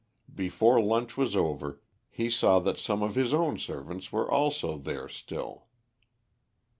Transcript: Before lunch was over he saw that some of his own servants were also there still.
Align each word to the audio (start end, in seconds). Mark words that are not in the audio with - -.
Before 0.33 0.81
lunch 0.81 1.15
was 1.15 1.35
over 1.35 1.79
he 2.09 2.27
saw 2.27 2.57
that 2.61 2.79
some 2.79 3.03
of 3.03 3.13
his 3.13 3.35
own 3.35 3.59
servants 3.59 4.11
were 4.11 4.27
also 4.27 4.79
there 4.79 5.07
still. 5.07 5.67